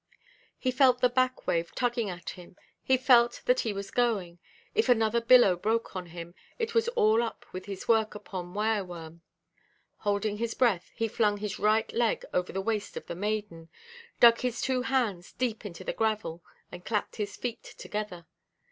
He 0.57 0.71
felt 0.71 0.99
the 0.99 1.09
back–wave 1.09 1.75
tugging 1.75 2.09
at 2.09 2.31
him, 2.31 2.55
he 2.81 2.97
felt 2.97 3.43
that 3.45 3.59
he 3.59 3.71
was 3.71 3.91
going; 3.91 4.39
if 4.73 4.89
another 4.89 5.21
billow 5.21 5.55
broke 5.55 5.95
on 5.95 6.07
him, 6.07 6.33
it 6.57 6.73
was 6.73 6.87
all 6.95 7.21
up 7.21 7.45
with 7.53 7.65
his 7.65 7.87
work 7.87 8.15
upon 8.15 8.55
wire–worm. 8.55 9.21
Holding 9.97 10.37
his 10.37 10.55
breath, 10.55 10.89
he 10.95 11.07
flung 11.07 11.37
his 11.37 11.59
right 11.59 11.93
leg 11.93 12.25
over 12.33 12.51
the 12.51 12.61
waist 12.61 12.97
of 12.97 13.05
the 13.05 13.13
maiden, 13.13 13.69
dug 14.19 14.39
his 14.39 14.59
two 14.59 14.81
hands 14.81 15.33
deep 15.33 15.67
into 15.67 15.83
the 15.83 15.93
gravel, 15.93 16.43
and 16.71 16.83
clapped 16.83 17.17
his 17.17 17.37
feet 17.37 17.61
together. 17.61 18.25